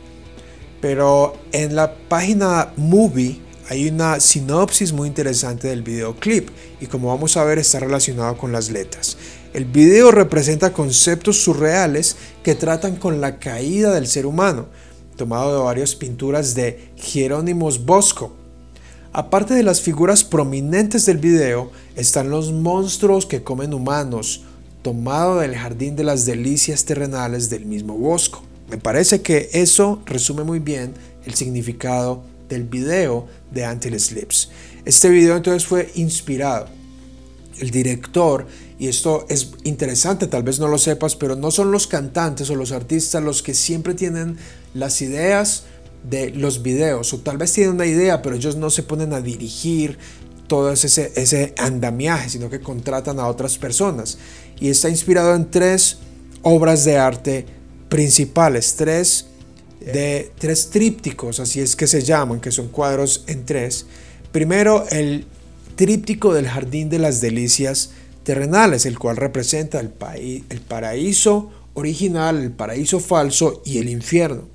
[0.80, 6.48] Pero en la página Movie hay una sinopsis muy interesante del videoclip
[6.80, 9.16] y como vamos a ver está relacionado con las letras.
[9.54, 14.66] El video representa conceptos surreales que tratan con la caída del ser humano,
[15.16, 18.34] tomado de varias pinturas de Jerónimos Bosco.
[19.12, 24.42] Aparte de las figuras prominentes del video, están los monstruos que comen humanos,
[24.82, 28.42] tomado del jardín de las delicias terrenales del mismo Bosco.
[28.68, 30.94] Me parece que eso resume muy bien
[31.26, 34.50] el significado del video de Until Slips.
[34.84, 36.66] Este video entonces fue inspirado.
[37.60, 41.86] El director y esto es interesante, tal vez no lo sepas, pero no son los
[41.86, 44.36] cantantes o los artistas los que siempre tienen
[44.74, 45.64] las ideas
[46.08, 49.20] de los videos, o tal vez tienen una idea, pero ellos no se ponen a
[49.20, 49.98] dirigir
[50.46, 54.18] todo ese, ese andamiaje, sino que contratan a otras personas.
[54.60, 55.98] Y está inspirado en tres
[56.42, 57.46] obras de arte
[57.88, 59.26] principales, tres,
[59.80, 63.86] de, tres trípticos, así es que se llaman, que son cuadros en tres.
[64.32, 65.26] Primero, el
[65.76, 67.90] tríptico del Jardín de las Delicias,
[68.24, 69.92] terrenales, el cual representa el,
[70.48, 74.54] el paraíso original, el paraíso falso y el infierno.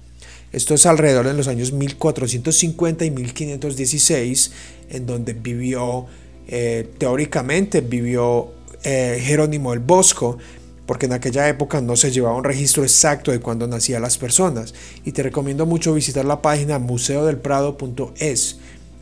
[0.52, 4.52] Esto es alrededor de los años 1450 y 1516,
[4.90, 6.08] en donde vivió,
[6.48, 8.52] eh, teóricamente vivió
[8.84, 10.40] eh, Jerónimo el Bosco,
[10.88, 14.74] porque en aquella época no se llevaba un registro exacto de cuándo nacían las personas.
[15.06, 18.58] Y te recomiendo mucho visitar la página museodelprado.es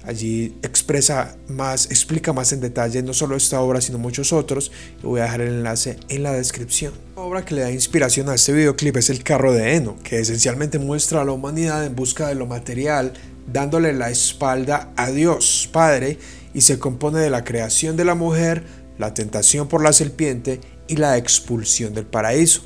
[0.08, 4.72] Allí expresa más, explica más en detalle no solo esta obra, sino muchos otros.
[5.04, 6.94] voy a dejar el enlace en la descripción.
[7.18, 10.22] La obra que le da inspiración a este videoclip es El carro de Eno, que
[10.22, 13.12] esencialmente muestra a la humanidad en busca de lo material,
[13.52, 16.18] dándole la espalda a Dios Padre,
[16.54, 18.64] y se compone de la creación de la mujer,
[18.98, 22.62] la tentación por la serpiente y la expulsión del paraíso.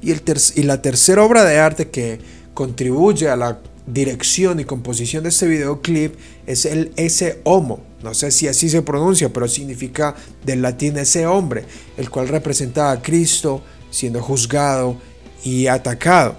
[0.00, 0.22] Y, el
[0.68, 2.20] la tercera obra de arte que
[2.54, 6.14] contribuye a la dirección y composición de este videoclip
[6.46, 7.80] es el ese homo.
[8.02, 11.64] No sé si así se pronuncia, pero significa del latín ese hombre,
[11.96, 14.96] el cual representa a Cristo siendo juzgado
[15.42, 16.36] y atacado.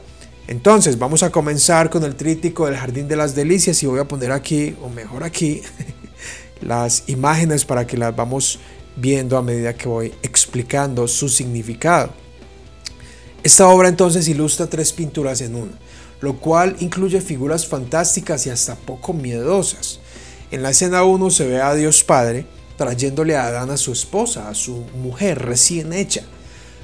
[0.48, 4.08] Entonces vamos a comenzar con el trítico del Jardín de las Delicias y voy a
[4.08, 5.62] poner aquí, o mejor aquí,
[6.62, 8.60] las imágenes para que las vamos
[8.96, 12.14] viendo a medida que voy explicando su significado.
[13.44, 15.72] Esta obra entonces ilustra tres pinturas en una.
[16.26, 20.00] Lo cual incluye figuras fantásticas y hasta poco miedosas.
[20.50, 24.50] En la escena 1 se ve a Dios Padre trayéndole a Adán a su esposa,
[24.50, 26.24] a su mujer recién hecha.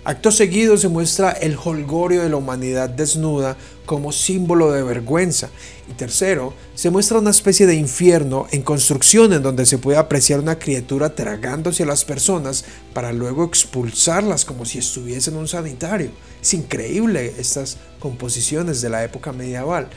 [0.03, 3.57] Acto seguido se muestra el holgorio de la humanidad desnuda
[3.91, 5.49] como símbolo de vergüenza.
[5.89, 10.39] Y tercero, se muestra una especie de infierno en construcción en donde se puede apreciar
[10.39, 16.11] una criatura tragándose a las personas para luego expulsarlas como si estuviesen en un sanitario.
[16.41, 19.89] Es increíble estas composiciones de la época medieval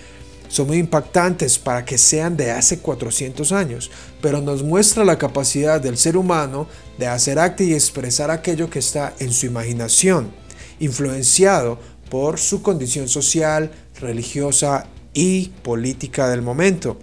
[0.49, 5.81] son muy impactantes para que sean de hace 400 años, pero nos muestra la capacidad
[5.81, 10.33] del ser humano de hacer acto y expresar aquello que está en su imaginación,
[10.81, 11.79] influenciado
[12.15, 16.99] por su condición social, religiosa y política del momento.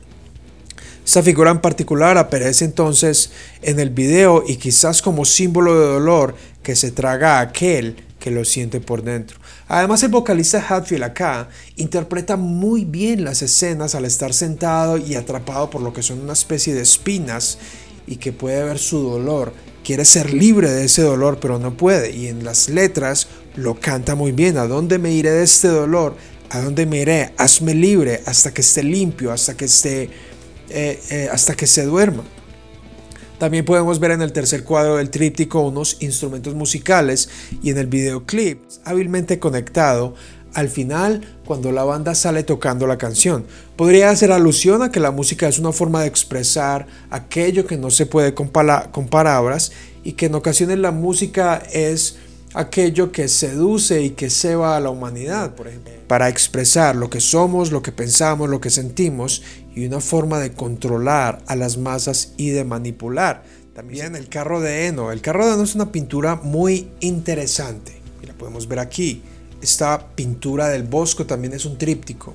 [1.06, 6.36] Esta figura en particular aparece entonces en el video y quizás como símbolo de dolor
[6.62, 9.40] que se traga a aquel que lo siente por dentro.
[9.68, 15.70] Además, el vocalista Hatfield acá interpreta muy bien las escenas al estar sentado y atrapado
[15.70, 17.58] por lo que son una especie de espinas
[18.06, 19.54] y que puede ver su dolor.
[19.84, 22.16] Quiere ser libre de ese dolor, pero no puede.
[22.16, 24.58] Y en las letras lo canta muy bien.
[24.58, 26.16] ¿A dónde me iré de este dolor?
[26.54, 27.34] ¿A dónde me iré?
[27.38, 30.10] Hazme libre hasta que esté limpio, hasta que esté,
[30.70, 32.24] eh, eh, hasta que se duerma.
[33.40, 37.30] También podemos ver en el tercer cuadro del tríptico unos instrumentos musicales
[37.64, 40.14] y en el videoclip hábilmente conectado
[40.54, 43.46] al final cuando la banda sale tocando la canción.
[43.78, 47.92] Podría hacer alusión a que la música es una forma de expresar aquello que no
[47.92, 48.52] se puede con,
[48.92, 49.72] con palabras
[50.04, 52.18] y que en ocasiones la música es
[52.54, 57.22] aquello que seduce y que ceba a la humanidad, por ejemplo, para expresar lo que
[57.22, 59.42] somos, lo que pensamos, lo que sentimos
[59.76, 63.44] y una forma de controlar a las masas y de manipular.
[63.74, 65.12] También el carro de heno.
[65.12, 69.22] El carro de heno es una pintura muy interesante y la podemos ver aquí.
[69.62, 72.34] Esta pintura del bosco también es un tríptico,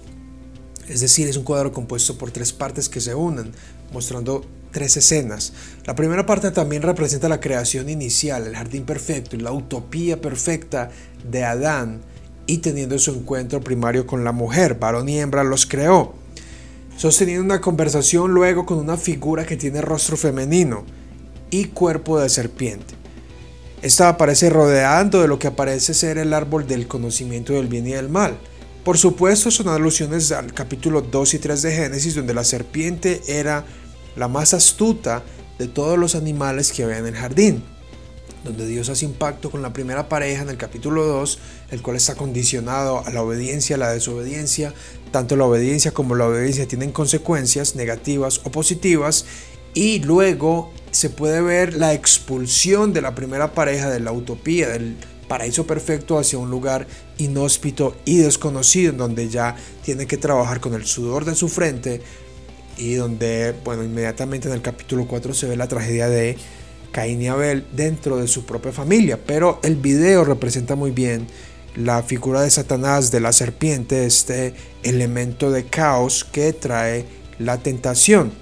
[0.88, 3.50] es decir, es un cuadro compuesto por tres partes que se unen,
[3.92, 4.44] mostrando
[4.76, 5.54] tres escenas.
[5.86, 10.90] La primera parte también representa la creación inicial, el jardín perfecto y la utopía perfecta
[11.26, 12.02] de Adán
[12.46, 16.12] y teniendo su encuentro primario con la mujer, varón y hembra los creó
[16.98, 20.84] sosteniendo una conversación luego con una figura que tiene rostro femenino
[21.50, 22.94] y cuerpo de serpiente.
[23.82, 27.92] Esta aparece rodeando de lo que parece ser el árbol del conocimiento del bien y
[27.92, 28.36] del mal.
[28.84, 33.64] Por supuesto son alusiones al capítulo 2 y 3 de Génesis donde la serpiente era
[34.16, 35.22] la más astuta
[35.58, 37.62] de todos los animales que había en el jardín
[38.46, 41.38] donde Dios hace impacto con la primera pareja en el capítulo 2,
[41.72, 44.72] el cual está condicionado a la obediencia, a la desobediencia.
[45.10, 49.26] Tanto la obediencia como la obediencia tienen consecuencias negativas o positivas.
[49.74, 54.96] Y luego se puede ver la expulsión de la primera pareja de la utopía, del
[55.28, 56.86] paraíso perfecto hacia un lugar
[57.18, 62.00] inhóspito y desconocido, en donde ya tiene que trabajar con el sudor de su frente
[62.76, 66.36] y donde, bueno, inmediatamente en el capítulo 4 se ve la tragedia de
[66.92, 69.18] Caín y Abel dentro de su propia familia.
[69.24, 71.26] Pero el video representa muy bien
[71.74, 77.04] la figura de Satanás, de la serpiente, este elemento de caos que trae
[77.38, 78.32] la tentación.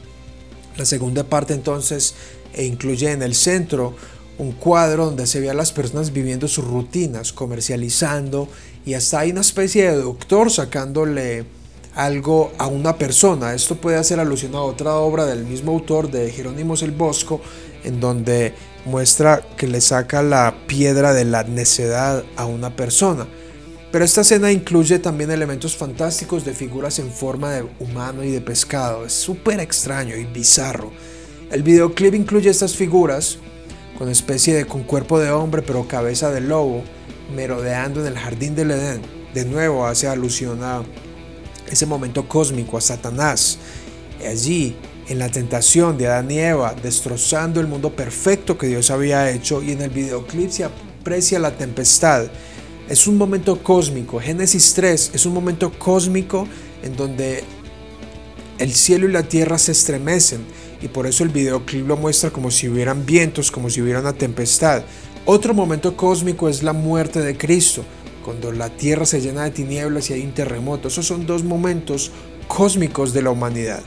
[0.77, 2.15] La segunda parte entonces
[2.53, 3.97] e incluye en el centro
[4.39, 8.49] un cuadro donde se ve a las personas viviendo sus rutinas, comercializando
[8.85, 11.45] y hasta hay una especie de doctor sacándole
[11.95, 13.55] algo a una persona.
[13.55, 17.41] Esto puede hacer alusión a otra obra del mismo autor de Jerónimos el Bosco,
[17.85, 18.55] en donde
[18.85, 23.27] muestra que le saca la piedra de la necedad a una persona.
[23.93, 28.41] Pero esta escena incluye también elementos fantásticos de figuras en forma de humano y de
[28.41, 29.07] pescado.
[29.07, 30.91] Es súper extraño y bizarro.
[31.53, 33.39] El videoclip incluye estas figuras
[33.97, 36.83] con especie de con cuerpo de hombre pero cabeza de lobo
[37.37, 39.03] merodeando en el jardín del Edén.
[39.33, 40.83] De nuevo hace alusión a
[41.75, 43.59] ese momento cósmico, a Satanás.
[44.27, 44.75] Allí
[45.09, 49.63] en la tentación de Adán y Eva, destrozando el mundo perfecto que Dios había hecho
[49.63, 52.27] y en el videoclip se aprecia la tempestad.
[52.89, 54.21] Es un momento cósmico.
[54.21, 56.49] Génesis 3 es un momento cósmico
[56.83, 57.45] en donde
[58.59, 60.45] el cielo y la tierra se estremecen
[60.81, 64.13] y por eso el videoclip lo muestra como si hubieran vientos, como si hubiera una
[64.13, 64.83] tempestad.
[65.27, 67.85] Otro momento cósmico es la muerte de Cristo,
[68.25, 70.89] cuando la tierra se llena de tinieblas y hay un terremoto.
[70.89, 72.11] Esos son dos momentos
[72.49, 73.83] cósmicos de la humanidad.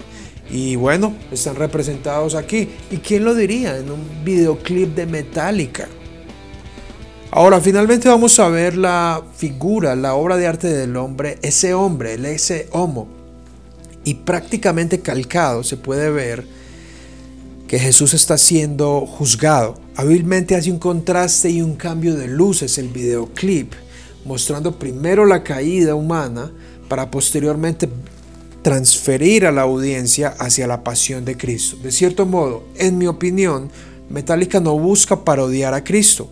[0.49, 2.69] Y bueno, están representados aquí.
[2.89, 3.77] ¿Y quién lo diría?
[3.77, 5.87] En un videoclip de Metallica.
[7.31, 12.13] Ahora, finalmente vamos a ver la figura, la obra de arte del hombre, ese hombre,
[12.13, 13.09] el ese homo.
[14.05, 16.45] Y prácticamente calcado se puede ver
[17.67, 19.75] que Jesús está siendo juzgado.
[19.97, 23.73] Hábilmente hace un contraste y un cambio de luces el videoclip,
[24.27, 26.51] mostrando primero la caída humana
[26.89, 27.89] para posteriormente
[28.61, 31.77] transferir a la audiencia hacia la pasión de Cristo.
[31.81, 33.69] De cierto modo, en mi opinión,
[34.09, 36.29] Metallica no busca parodiar a Cristo,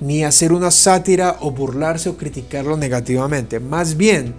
[0.00, 3.60] ni hacer una sátira o burlarse o criticarlo negativamente.
[3.60, 4.34] Más bien,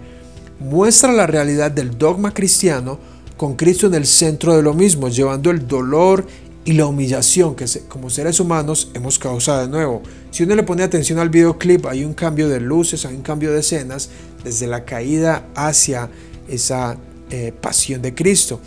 [0.60, 2.98] muestra la realidad del dogma cristiano
[3.36, 6.24] con Cristo en el centro de lo mismo, llevando el dolor
[6.64, 10.02] y la humillación que como seres humanos hemos causado de nuevo.
[10.30, 13.52] Si uno le pone atención al videoclip, hay un cambio de luces, hay un cambio
[13.52, 14.10] de escenas,
[14.44, 16.08] desde la caída hacia
[16.48, 16.96] esa
[17.30, 18.60] eh, pasión de Cristo.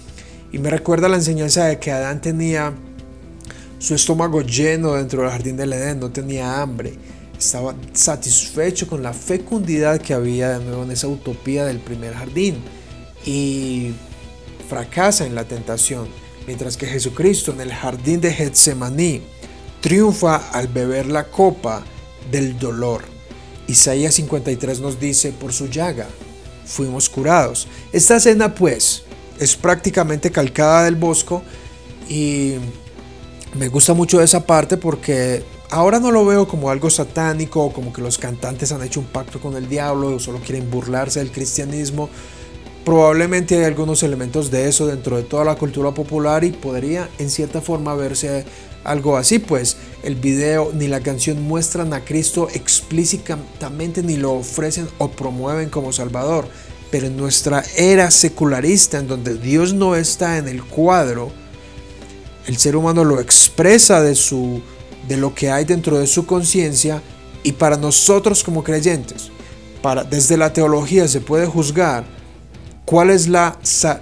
[0.52, 2.74] Y me recuerda la enseñanza de que Adán tenía
[3.80, 6.94] su estómago lleno dentro del jardín del Edén, no tenía hambre,
[7.38, 12.56] estaba satisfecho con la fecundidad que había de nuevo en esa utopía del primer jardín
[13.26, 13.92] y
[14.70, 16.08] fracasa en la tentación,
[16.48, 19.22] mientras que Jesucristo en el jardín de Getsemaní
[19.82, 21.84] triunfa al beber la copa
[22.32, 23.04] del dolor.
[23.68, 26.08] Isaías 53 nos dice, por su llaga
[26.66, 27.68] fuimos curados.
[27.92, 29.04] Esta escena pues
[29.40, 31.44] es prácticamente calcada del Bosco
[32.10, 32.56] y
[33.56, 38.02] me gusta mucho esa parte porque ahora no lo veo como algo satánico, como que
[38.02, 42.10] los cantantes han hecho un pacto con el diablo o solo quieren burlarse del cristianismo.
[42.86, 47.32] Probablemente hay algunos elementos de eso dentro de toda la cultura popular y podría en
[47.32, 48.46] cierta forma verse
[48.84, 54.88] algo así, pues el video ni la canción muestran a Cristo explícitamente ni lo ofrecen
[55.00, 56.48] o promueven como Salvador.
[56.92, 61.32] Pero en nuestra era secularista, en donde Dios no está en el cuadro,
[62.46, 64.62] el ser humano lo expresa de, su,
[65.08, 67.02] de lo que hay dentro de su conciencia
[67.42, 69.32] y para nosotros como creyentes,
[69.82, 72.06] para, desde la teología se puede juzgar
[72.86, 73.60] cuál es la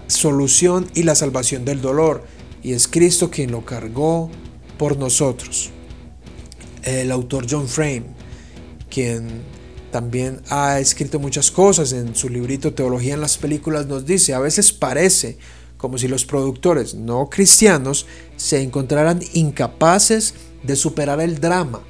[0.08, 2.24] solución y la salvación del dolor.
[2.62, 4.30] Y es Cristo quien lo cargó
[4.78, 5.70] por nosotros.
[6.84, 8.06] El autor John Frame,
[8.90, 9.42] quien
[9.92, 14.40] también ha escrito muchas cosas en su librito Teología en las películas, nos dice, a
[14.40, 15.38] veces parece
[15.78, 18.06] como si los productores no cristianos
[18.38, 21.82] se encontraran incapaces de superar el drama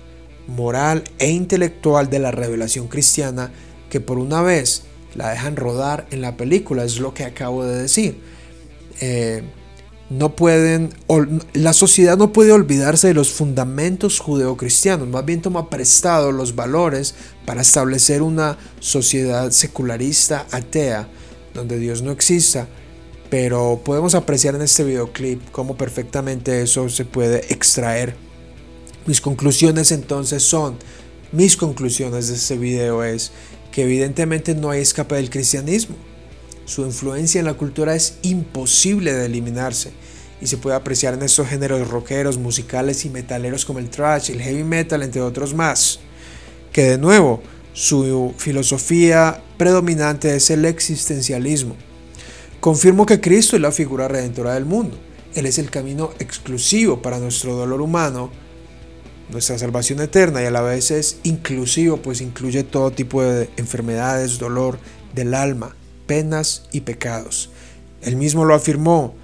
[0.47, 3.51] moral e intelectual de la revelación cristiana
[3.89, 4.83] que por una vez
[5.15, 8.19] la dejan rodar en la película, es lo que acabo de decir.
[9.01, 9.43] Eh,
[10.09, 10.93] no pueden,
[11.53, 17.15] la sociedad no puede olvidarse de los fundamentos judeocristianos, más bien toma prestado los valores
[17.45, 21.07] para establecer una sociedad secularista atea,
[21.53, 22.67] donde Dios no exista,
[23.29, 28.15] pero podemos apreciar en este videoclip cómo perfectamente eso se puede extraer.
[29.07, 30.77] Mis conclusiones entonces son,
[31.31, 33.31] mis conclusiones de este video es
[33.73, 35.97] que evidentemente no hay escape del cristianismo.
[36.63, 39.91] Su influencia en la cultura es imposible de eliminarse
[40.39, 44.41] y se puede apreciar en estos géneros rockeros, musicales y metaleros como el thrash, el
[44.41, 45.99] heavy metal, entre otros más.
[46.71, 47.43] Que de nuevo,
[47.73, 51.75] su filosofía predominante es el existencialismo
[52.63, 54.97] Confirmo que Cristo es la figura redentora del mundo.
[55.35, 58.31] Él es el camino exclusivo para nuestro dolor humano,
[59.29, 64.37] nuestra salvación eterna y a la vez es inclusivo, pues incluye todo tipo de enfermedades,
[64.37, 64.79] dolor
[65.13, 65.75] del alma,
[66.07, 67.49] penas y pecados.
[68.01, 69.15] Él mismo lo afirmó,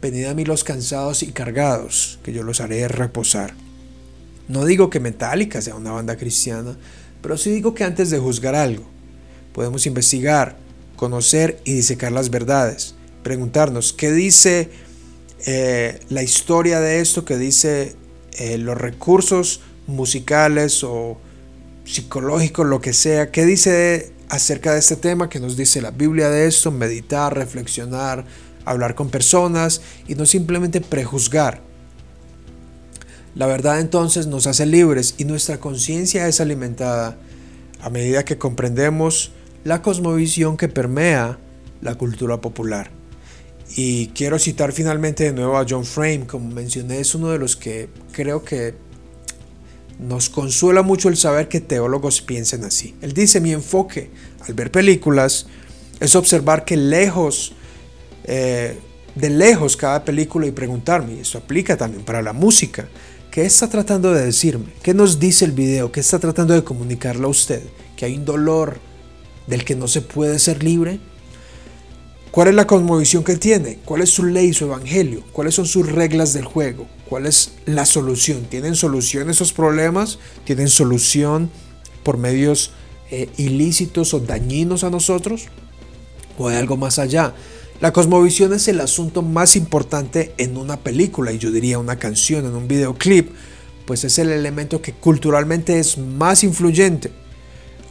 [0.00, 3.54] venid a mí los cansados y cargados, que yo los haré reposar.
[4.46, 6.76] No digo que Metallica sea una banda cristiana,
[7.20, 8.84] pero sí digo que antes de juzgar algo,
[9.52, 10.56] podemos investigar,
[10.96, 12.94] conocer y disecar las verdades.
[13.22, 14.70] Preguntarnos, ¿qué dice
[15.46, 17.24] eh, la historia de esto?
[17.24, 17.96] ¿Qué dice
[18.38, 21.18] eh, los recursos musicales o
[21.84, 23.30] psicológicos, lo que sea?
[23.30, 25.28] ¿Qué dice acerca de este tema?
[25.28, 26.70] ¿Qué nos dice la Biblia de esto?
[26.70, 28.24] Meditar, reflexionar,
[28.64, 31.62] hablar con personas y no simplemente prejuzgar.
[33.34, 37.16] La verdad entonces nos hace libres y nuestra conciencia es alimentada
[37.80, 39.32] a medida que comprendemos
[39.64, 41.38] la cosmovisión que permea
[41.80, 42.97] la cultura popular.
[43.76, 47.56] Y quiero citar finalmente de nuevo a John Frame, como mencioné, es uno de los
[47.56, 48.74] que creo que
[49.98, 52.94] nos consuela mucho el saber que teólogos piensen así.
[53.02, 54.10] Él dice, mi enfoque
[54.46, 55.46] al ver películas
[56.00, 57.52] es observar que lejos,
[58.24, 58.78] eh,
[59.14, 62.88] de lejos cada película y preguntarme, y esto aplica también para la música,
[63.30, 64.72] ¿qué está tratando de decirme?
[64.82, 65.92] ¿Qué nos dice el video?
[65.92, 67.62] ¿Qué está tratando de comunicarle a usted?
[67.96, 68.78] Que hay un dolor,
[69.48, 71.00] del que no se puede ser libre?
[72.30, 73.78] ¿Cuál es la cosmovisión que tiene?
[73.84, 75.22] ¿Cuál es su ley, su evangelio?
[75.32, 76.86] ¿Cuáles son sus reglas del juego?
[77.08, 78.44] ¿Cuál es la solución?
[78.50, 80.18] ¿Tienen solución esos problemas?
[80.44, 81.50] ¿Tienen solución
[82.02, 82.72] por medios
[83.10, 85.46] eh, ilícitos o dañinos a nosotros?
[86.36, 87.34] ¿O hay algo más allá?
[87.80, 92.44] La cosmovisión es el asunto más importante en una película y yo diría una canción,
[92.44, 93.30] en un videoclip,
[93.86, 97.10] pues es el elemento que culturalmente es más influyente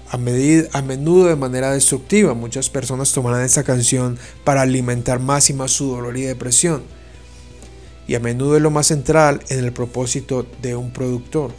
[0.09, 2.33] a, a menudo de manera destructiva.
[2.33, 6.83] Muchas personas tomarán esta canción para alimentar más y más su dolor y depresión.
[8.07, 11.51] Y a menudo es lo más central en el propósito de un productor.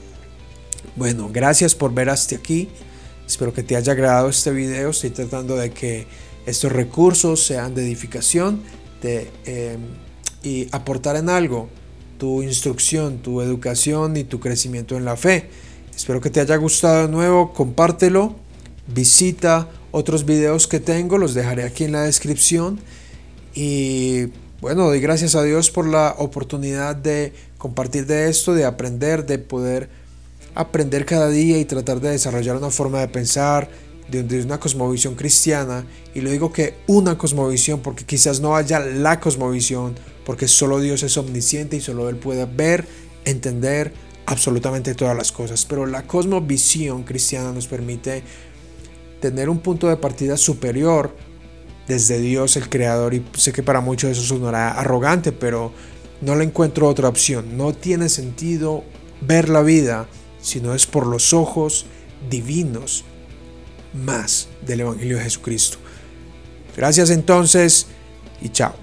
[0.96, 2.68] Bueno, gracias por ver hasta aquí.
[3.26, 4.90] Espero que te haya agradado este video.
[4.90, 6.06] Estoy tratando de que
[6.46, 8.62] estos recursos sean de edificación
[9.02, 9.80] de, em,
[10.42, 11.68] y aportar en algo
[12.18, 15.50] tu instrucción, tu educación y tu crecimiento en la fe.
[15.98, 18.36] Espero que te haya gustado de nuevo, compártelo,
[18.86, 22.78] visita otros videos que tengo, los dejaré aquí en la descripción
[23.52, 24.26] y
[24.60, 29.40] bueno, doy gracias a Dios por la oportunidad de compartir de esto, de aprender, de
[29.40, 29.90] poder
[30.54, 33.68] aprender cada día y tratar de desarrollar una forma de pensar,
[34.08, 35.84] de, una cosmovisión cristiana.
[36.14, 41.02] Y lo digo que una cosmovisión porque quizás no haya la cosmovisión, porque solo Dios
[41.02, 42.86] es omnisciente y solo Él puede ver,
[43.24, 43.92] entender,
[44.28, 48.22] absolutamente todas las cosas, pero la cosmovisión cristiana nos permite
[49.20, 51.16] tener un punto de partida superior
[51.86, 55.72] desde Dios el Creador y sé que para muchos eso sonará arrogante, pero
[56.20, 57.56] no le encuentro otra opción.
[57.56, 58.84] No tiene sentido
[59.22, 60.06] ver la vida
[60.42, 61.86] si no es por los ojos
[62.28, 63.04] divinos
[63.94, 65.78] más del Evangelio de Jesucristo.
[66.76, 67.86] Gracias entonces
[68.42, 68.74] y chao.